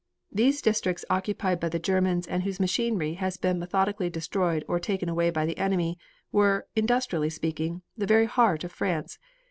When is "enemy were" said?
5.59-6.65